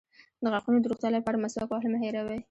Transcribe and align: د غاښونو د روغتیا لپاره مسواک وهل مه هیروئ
د 0.41 0.43
غاښونو 0.53 0.79
د 0.81 0.85
روغتیا 0.91 1.09
لپاره 1.13 1.41
مسواک 1.43 1.69
وهل 1.71 1.89
مه 1.93 1.99
هیروئ 2.03 2.39